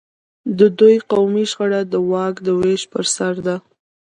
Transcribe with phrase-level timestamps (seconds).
[0.59, 3.55] د دوی قومي شخړه د واک د وېش پر سر ده.